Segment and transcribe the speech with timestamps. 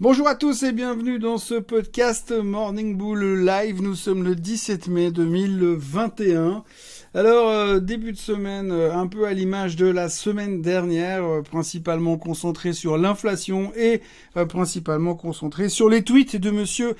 [0.00, 3.82] Bonjour à tous et bienvenue dans ce podcast Morning Bull Live.
[3.82, 6.64] Nous sommes le 17 mai 2021.
[7.12, 11.42] Alors, euh, début de semaine, euh, un peu à l'image de la semaine dernière, euh,
[11.42, 14.00] principalement concentré sur l'inflation et
[14.48, 16.96] principalement concentré sur les tweets de monsieur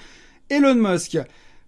[0.51, 1.17] Elon Musk.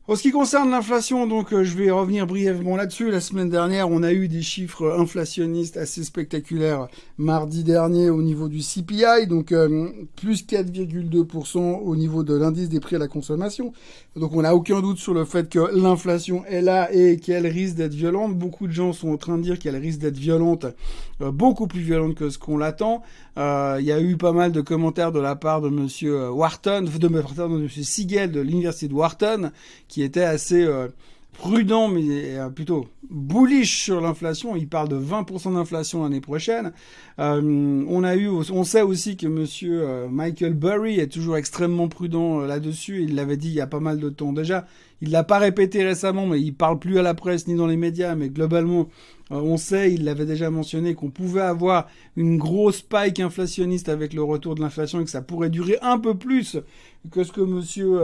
[0.09, 3.13] En ce qui concerne l'inflation, donc euh, je vais revenir brièvement là-dessus.
[3.13, 8.49] La semaine dernière, on a eu des chiffres inflationnistes assez spectaculaires mardi dernier au niveau
[8.49, 13.73] du CPI, donc euh, plus 4,2% au niveau de l'indice des prix à la consommation.
[14.17, 17.77] Donc on n'a aucun doute sur le fait que l'inflation est là et qu'elle risque
[17.77, 18.37] d'être violente.
[18.37, 20.67] Beaucoup de gens sont en train de dire qu'elle risque d'être violente,
[21.21, 23.05] euh, beaucoup plus violente que ce qu'on l'attend.
[23.37, 26.99] Il y a eu pas mal de commentaires de la part de Monsieur Wharton, de,
[26.99, 29.53] de, Monsieur Siegel de l'université de Wharton
[29.93, 30.89] qui était assez euh,
[31.35, 34.57] prudent, mais euh, plutôt bullish sur l'inflation.
[34.57, 36.73] Il parle de 20% d'inflation l'année prochaine.
[37.19, 42.41] Euh, on a eu, on sait aussi que Monsieur Michael Burry est toujours extrêmement prudent
[42.41, 43.03] là-dessus.
[43.03, 44.67] Il l'avait dit il y a pas mal de temps déjà.
[45.03, 47.77] Il l'a pas répété récemment, mais il parle plus à la presse ni dans les
[47.77, 48.15] médias.
[48.15, 48.89] Mais globalement,
[49.29, 54.23] on sait, il l'avait déjà mentionné, qu'on pouvait avoir une grosse spike inflationniste avec le
[54.23, 56.57] retour de l'inflation et que ça pourrait durer un peu plus
[57.11, 57.99] que ce que Monsieur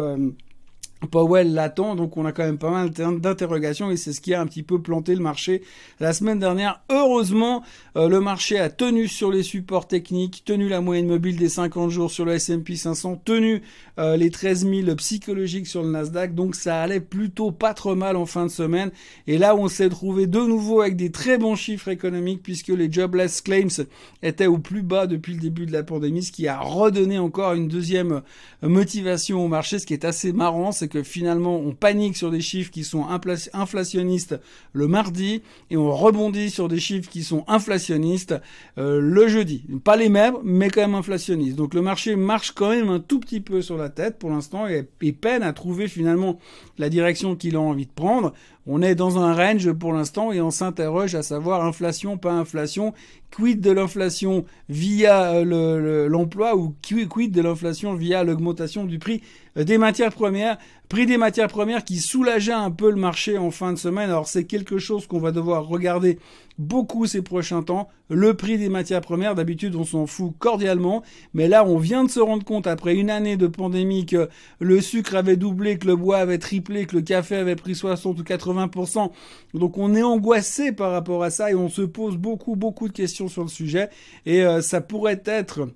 [1.06, 4.40] Powell l'attend, donc on a quand même pas mal d'interrogations et c'est ce qui a
[4.40, 5.62] un petit peu planté le marché
[6.00, 6.82] la semaine dernière.
[6.90, 7.62] Heureusement,
[7.96, 11.90] euh, le marché a tenu sur les supports techniques, tenu la moyenne mobile des 50
[11.90, 13.62] jours sur le S&P 500, tenu
[13.98, 18.16] euh, les 13 000 psychologiques sur le Nasdaq, donc ça allait plutôt pas trop mal
[18.16, 18.90] en fin de semaine.
[19.28, 22.90] Et là, on s'est trouvé de nouveau avec des très bons chiffres économiques puisque les
[22.90, 23.86] jobless claims
[24.22, 27.52] étaient au plus bas depuis le début de la pandémie, ce qui a redonné encore
[27.52, 28.22] une deuxième
[28.62, 32.70] motivation au marché, ce qui est assez marrant, que finalement on panique sur des chiffres
[32.70, 33.06] qui sont
[33.52, 34.40] inflationnistes
[34.72, 38.34] le mardi et on rebondit sur des chiffres qui sont inflationnistes
[38.78, 39.64] euh, le jeudi.
[39.84, 41.56] Pas les mêmes, mais quand même inflationnistes.
[41.56, 44.66] Donc le marché marche quand même un tout petit peu sur la tête pour l'instant
[44.66, 46.38] et, et peine à trouver finalement
[46.78, 48.32] la direction qu'il a envie de prendre.
[48.70, 52.92] On est dans un range pour l'instant et on s'interroge à savoir inflation, pas inflation,
[53.34, 59.22] quid de l'inflation via euh, l'emploi ou quid de l'inflation via l'augmentation du prix
[59.56, 60.58] euh, des matières premières.
[60.88, 64.08] Prix des matières premières qui soulageait un peu le marché en fin de semaine.
[64.08, 66.18] Alors c'est quelque chose qu'on va devoir regarder
[66.56, 67.90] beaucoup ces prochains temps.
[68.08, 71.02] Le prix des matières premières, d'habitude on s'en fout cordialement,
[71.34, 74.80] mais là on vient de se rendre compte après une année de pandémie que le
[74.80, 78.22] sucre avait doublé, que le bois avait triplé, que le café avait pris 60 ou
[78.22, 79.10] 80%.
[79.52, 82.94] Donc on est angoissé par rapport à ça et on se pose beaucoup beaucoup de
[82.94, 83.90] questions sur le sujet
[84.24, 85.68] et euh, ça pourrait être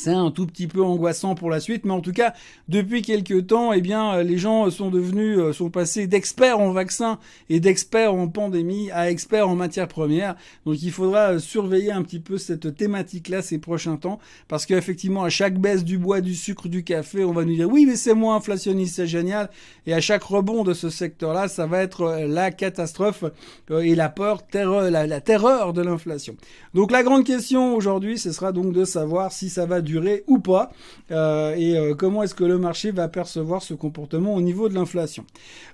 [0.00, 2.32] c'est un tout petit peu angoissant pour la suite, mais en tout cas,
[2.68, 6.72] depuis quelques temps, eh bien, euh, les gens sont devenus, euh, sont passés d'experts en
[6.72, 7.18] vaccins
[7.50, 10.36] et d'experts en pandémie à experts en matières premières.
[10.64, 15.22] Donc, il faudra euh, surveiller un petit peu cette thématique-là ces prochains temps, parce qu'effectivement,
[15.22, 17.96] à chaque baisse du bois, du sucre, du café, on va nous dire oui, mais
[17.96, 19.50] c'est moins inflationniste, c'est génial.
[19.86, 23.24] Et à chaque rebond de ce secteur-là, ça va être la catastrophe
[23.70, 26.36] et la peur, terreur, la, la terreur de l'inflation.
[26.72, 30.38] Donc, la grande question aujourd'hui, ce sera donc de savoir si ça va durer ou
[30.38, 30.70] pas
[31.10, 34.74] euh, et euh, comment est-ce que le marché va percevoir ce comportement au niveau de
[34.74, 35.24] l'inflation.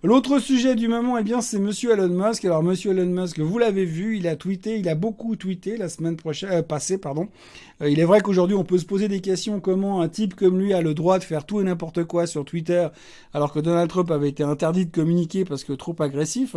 [0.03, 2.45] L'autre sujet du moment, eh bien, c'est Monsieur Elon Musk.
[2.45, 5.89] Alors Monsieur Elon Musk, vous l'avez vu, il a tweeté, il a beaucoup tweeté la
[5.89, 7.29] semaine prochaine, euh, passée, pardon.
[7.85, 10.73] Il est vrai qu'aujourd'hui, on peut se poser des questions comment un type comme lui
[10.73, 12.89] a le droit de faire tout et n'importe quoi sur Twitter,
[13.35, 16.57] alors que Donald Trump avait été interdit de communiquer parce que trop agressif?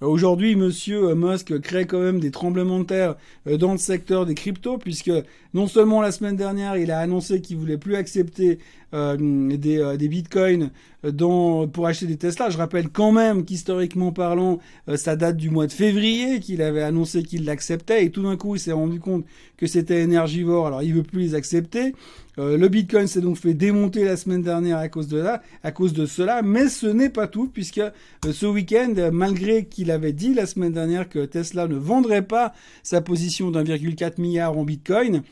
[0.00, 4.78] Aujourd'hui, Monsieur Musk crée quand même des tremblements de terre dans le secteur des cryptos,
[4.78, 5.12] puisque
[5.54, 8.58] non seulement la semaine dernière, il a annoncé qu'il voulait plus accepter
[8.94, 9.16] euh,
[9.56, 10.70] des, euh, des, bitcoins
[11.02, 12.48] dans, pour acheter des Tesla.
[12.48, 16.82] Je rappelle quand même qu'historiquement parlant, euh, ça date du mois de février qu'il avait
[16.82, 19.26] annoncé qu'il l'acceptait et tout d'un coup il s'est rendu compte
[19.58, 20.57] que c'était énergivore.
[20.66, 21.94] Alors il veut plus les accepter.
[22.36, 26.42] le Bitcoin s'est donc fait démonter la semaine dernière à cause de cela.
[26.42, 27.82] Mais ce n'est pas tout puisque
[28.30, 32.52] ce week-end, malgré qu'il avait dit la semaine dernière que Tesla ne vendrait pas
[32.82, 35.22] sa position d'1,4 milliard en Bitcoin,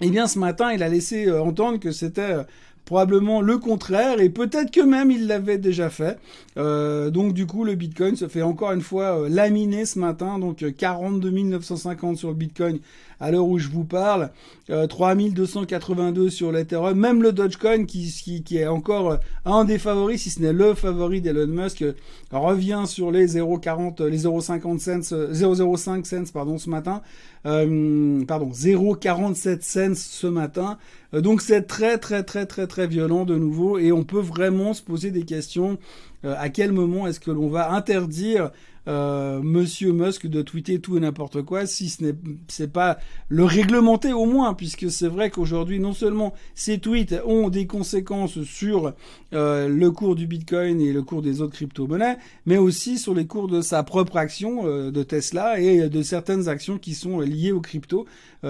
[0.00, 2.42] eh bien, ce matin, il a laissé euh, entendre que c'était euh,
[2.84, 6.18] probablement le contraire et peut-être que même il l'avait déjà fait.
[6.56, 10.64] Euh, donc du coup le Bitcoin se fait encore une fois laminer ce matin, donc
[10.76, 12.78] 42 950 sur le Bitcoin
[13.20, 14.30] à l'heure où je vous parle,
[14.68, 20.30] 3282 sur l'Ethereum, même le Dogecoin qui, qui, qui, est encore un des favoris, si
[20.30, 21.84] ce n'est le favori d'Elon Musk,
[22.32, 27.02] revient sur les 0,40, les 0,50 cents, 0,05 cents pardon ce matin.
[27.46, 30.78] Euh, pardon, 0,47 cents ce matin.
[31.14, 34.74] Euh, donc c'est très très très très très violent de nouveau et on peut vraiment
[34.74, 35.78] se poser des questions
[36.26, 38.50] à quel moment est-ce que l'on va interdire
[38.86, 42.14] euh, Monsieur Musk de tweeter tout et n'importe quoi, si ce n'est
[42.48, 42.98] c'est pas
[43.28, 48.42] le réglementer au moins, puisque c'est vrai qu'aujourd'hui non seulement ces tweets ont des conséquences
[48.42, 48.92] sur
[49.32, 53.26] euh, le cours du Bitcoin et le cours des autres crypto-monnaies, mais aussi sur les
[53.26, 57.52] cours de sa propre action euh, de Tesla et de certaines actions qui sont liées
[57.52, 58.06] aux crypto,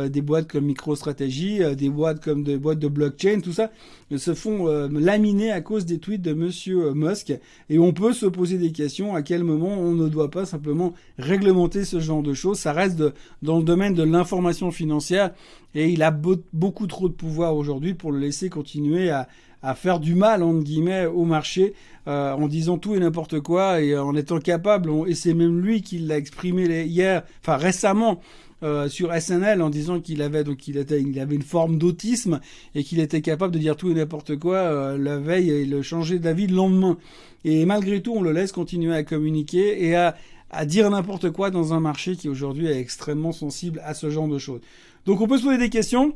[0.08, 3.70] des boîtes comme MicroStrategy, des boîtes comme des boîtes de blockchain, tout ça
[4.16, 7.32] se font laminer à cause des tweets de Monsieur Musk,
[7.70, 10.94] et on peut se poser des questions à quel moment on ne doit pas simplement
[11.18, 12.58] réglementer ce genre de choses.
[12.58, 13.02] Ça reste
[13.42, 15.30] dans le domaine de l'information financière
[15.74, 19.26] et il a beaucoup trop de pouvoir aujourd'hui pour le laisser continuer à,
[19.76, 21.72] faire du mal entre guillemets au marché
[22.06, 25.80] euh, en disant tout et n'importe quoi et en étant capable et c'est même lui
[25.80, 28.20] qui l'a exprimé hier enfin récemment
[28.62, 32.40] euh, sur SNL en disant qu'il avait donc il était il avait une forme d'autisme
[32.74, 35.82] et qu'il était capable de dire tout et n'importe quoi euh, la veille et le
[35.82, 36.96] changer d'avis le lendemain.
[37.44, 40.16] Et malgré tout, on le laisse continuer à communiquer et à,
[40.50, 44.28] à dire n'importe quoi dans un marché qui aujourd'hui est extrêmement sensible à ce genre
[44.28, 44.60] de choses.
[45.04, 46.14] Donc on peut se poser des questions.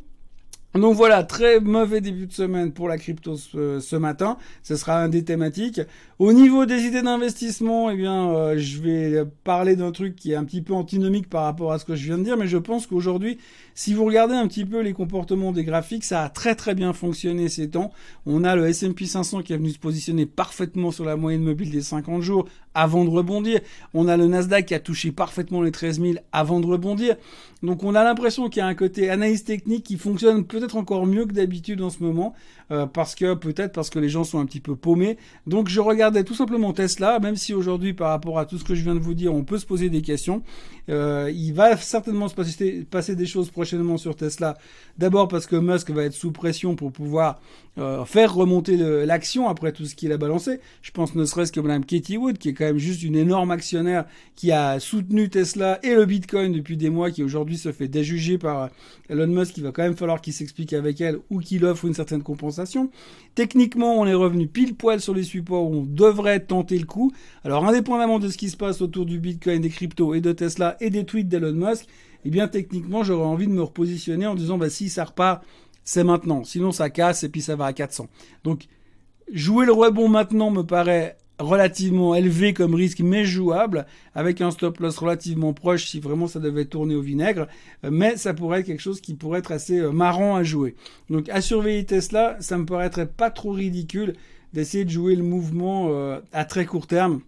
[0.79, 4.37] Donc voilà, très mauvais début de semaine pour la crypto ce, matin.
[4.63, 5.81] Ce sera un des thématiques.
[6.19, 10.35] Au niveau des idées d'investissement, eh bien, euh, je vais parler d'un truc qui est
[10.35, 12.59] un petit peu antinomique par rapport à ce que je viens de dire, mais je
[12.59, 13.39] pense qu'aujourd'hui,
[13.75, 16.93] si vous regardez un petit peu les comportements des graphiques, ça a très très bien
[16.93, 17.91] fonctionné ces temps.
[18.27, 21.71] On a le S&P 500 qui est venu se positionner parfaitement sur la moyenne mobile
[21.71, 22.49] des 50 jours
[22.79, 23.61] avant de rebondir.
[23.93, 27.17] On a le Nasdaq qui a touché parfaitement les 13 000 avant de rebondir.
[27.65, 31.05] Donc on a l'impression qu'il y a un côté analyse technique qui fonctionne peut-être encore
[31.05, 32.35] mieux que d'habitude en ce moment,
[32.71, 35.19] euh, parce que peut-être parce que les gens sont un petit peu paumés.
[35.49, 38.77] Donc je regardais tout simplement Tesla, même si aujourd'hui par rapport à tout ce que
[38.77, 40.45] je viens de vous dire, on peut se poser des questions.
[40.89, 44.57] Euh, il va certainement se passer, passer des choses prochainement sur Tesla.
[44.97, 47.41] D'abord parce que Musk va être sous pression pour pouvoir
[47.79, 50.61] euh, faire remonter l'action après tout ce qu'il a balancé.
[50.83, 53.51] Je pense ne serait-ce que Madame Katie Wood, qui est quand même juste une énorme
[53.51, 54.05] actionnaire
[54.35, 58.37] qui a soutenu Tesla et le Bitcoin depuis des mois, qui aujourd'hui se fait déjuger
[58.37, 58.69] par
[59.09, 59.57] Elon Musk.
[59.57, 62.91] Il va quand même falloir qu'il s'explique avec elle ou qu'il offre une certaine compensation.
[63.35, 67.13] Techniquement, on est revenu pile poil sur les supports où on devrait tenter le coup.
[67.45, 70.77] Alors, indépendamment de ce qui se passe autour du Bitcoin, des cryptos et de Tesla
[70.81, 71.87] et des tweets d'Elon Musk,
[72.25, 75.43] eh bien, techniquement, j'aurais envie de me repositionner en disant, bah, si ça repart,
[75.85, 76.45] c'est maintenant.
[76.45, 78.09] Sinon, ça casse et puis ça va à 400.
[78.45, 78.67] Donc,
[79.33, 84.79] jouer le rebond maintenant me paraît relativement élevé comme risque, mais jouable, avec un stop
[84.81, 87.47] loss relativement proche si vraiment ça devait tourner au vinaigre.
[87.89, 90.75] Mais ça pourrait être quelque chose qui pourrait être assez euh, marrant à jouer.
[91.11, 94.15] Donc, à surveiller Tesla, ça me paraîtrait pas trop ridicule
[94.53, 97.21] d'essayer de jouer le mouvement euh, à très court terme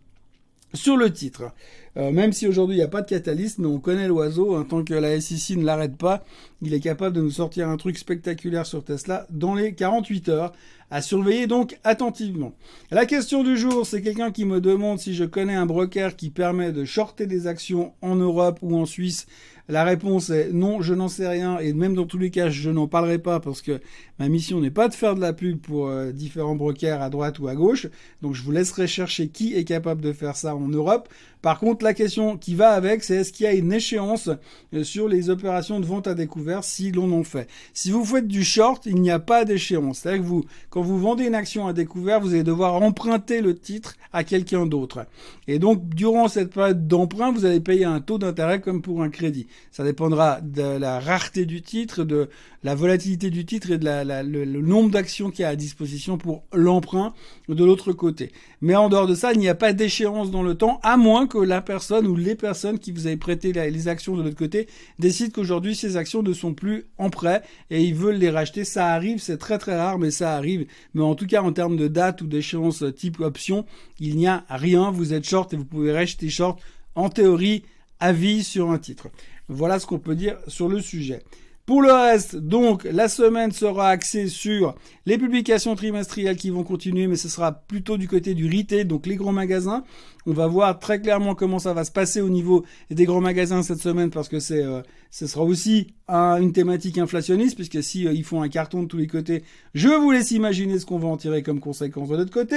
[0.74, 1.52] sur le titre.
[1.96, 4.64] Euh, même si aujourd'hui il n'y a pas de catalyste, mais on connaît l'oiseau, en
[4.64, 6.25] tant que la SEC ne l'arrête pas,
[6.62, 10.52] il est capable de nous sortir un truc spectaculaire sur Tesla dans les 48 heures,
[10.90, 12.52] à surveiller donc attentivement.
[12.90, 16.31] La question du jour, c'est quelqu'un qui me demande si je connais un broker qui
[16.31, 19.26] permet de shorter des actions en Europe ou en Suisse
[19.70, 22.70] la réponse est non, je n'en sais rien et même dans tous les cas, je
[22.70, 23.81] n'en parlerai pas parce que
[24.19, 27.38] ma mission n'est pas de faire de la pub pour euh, différents brokers à droite
[27.38, 27.87] ou à gauche.
[28.22, 31.08] Donc je vous laisserai chercher qui est capable de faire ça en Europe.
[31.43, 34.28] Par contre, la question qui va avec, c'est est-ce qu'il y a une échéance
[34.75, 37.49] euh, sur les opérations de vente à découvert si l'on en fait?
[37.73, 40.00] Si vous faites du short, il n'y a pas d'échéance.
[40.00, 43.56] C'est-à-dire que vous, quand vous vendez une action à découvert, vous allez devoir emprunter le
[43.56, 45.06] titre à quelqu'un d'autre.
[45.46, 49.10] Et donc, durant cette période d'emprunt, vous allez payer un taux d'intérêt comme pour un
[49.10, 49.46] crédit.
[49.70, 52.28] Ça dépendra de la rareté du titre, de
[52.62, 56.18] la volatilité du titre et de la, le, nombre d'actions qu'il y a à disposition
[56.18, 57.14] pour l'emprunt
[57.49, 58.32] de l'autre côté.
[58.61, 61.26] Mais en dehors de ça, il n'y a pas d'échéance dans le temps, à moins
[61.26, 64.68] que la personne ou les personnes qui vous avez prêté les actions de l'autre côté
[64.99, 68.64] décident qu'aujourd'hui ces actions ne sont plus en prêt et ils veulent les racheter.
[68.64, 70.66] Ça arrive, c'est très très rare, mais ça arrive.
[70.94, 73.64] Mais en tout cas, en termes de date ou d'échéance type option,
[74.00, 74.90] il n'y a rien.
[74.90, 76.61] Vous êtes short et vous pouvez racheter short
[76.95, 77.62] en théorie
[78.00, 79.09] à vie sur un titre.
[79.49, 81.23] Voilà ce qu'on peut dire sur le sujet.
[81.66, 84.75] Pour le reste, donc, la semaine sera axée sur
[85.07, 89.07] les publications trimestrielles qui vont continuer, mais ce sera plutôt du côté du retail, donc
[89.07, 89.85] les grands magasins.
[90.26, 93.62] On va voir très clairement comment ça va se passer au niveau des grands magasins
[93.62, 98.12] cette semaine parce que c'est, euh, ce sera aussi une thématique inflationniste puisque si euh,
[98.12, 99.43] ils font un carton de tous les côtés,
[99.75, 102.57] je vous laisse imaginer ce qu'on va en tirer comme conséquence de l'autre côté.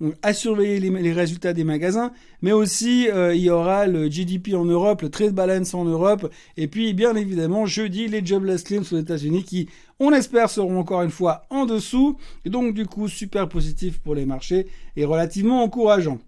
[0.00, 4.54] Donc, à surveiller les, résultats des magasins, mais aussi euh, il y aura le GDP
[4.54, 8.84] en Europe, le trade balance en Europe, et puis bien évidemment jeudi les jobless claims
[8.92, 9.68] aux États-Unis qui
[10.00, 14.14] on espère seront encore une fois en dessous, et donc du coup super positif pour
[14.14, 16.18] les marchés et relativement encourageant.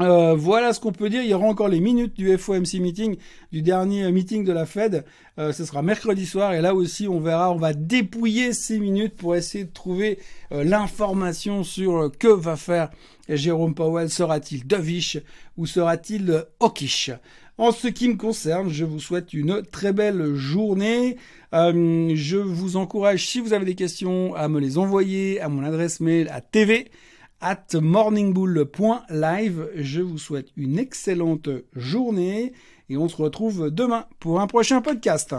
[0.00, 1.22] Euh, voilà ce qu'on peut dire.
[1.22, 3.16] Il y aura encore les minutes du FOMC meeting,
[3.52, 5.04] du dernier meeting de la Fed.
[5.38, 9.16] Euh, ce sera mercredi soir et là aussi on verra, on va dépouiller ces minutes
[9.16, 10.18] pour essayer de trouver
[10.52, 12.90] euh, l'information sur que va faire
[13.28, 14.10] Jérôme Powell.
[14.10, 15.18] Sera-t-il dovish
[15.56, 17.10] ou sera-t-il hawkish?
[17.58, 21.16] En ce qui me concerne, je vous souhaite une très belle journée.
[21.52, 26.00] je vous encourage, si vous avez des questions, à me les envoyer à mon adresse
[26.00, 26.90] mail à tv
[27.40, 29.70] at morningbull.live.
[29.74, 32.52] Je vous souhaite une excellente journée
[32.88, 35.34] et on se retrouve demain pour un prochain podcast.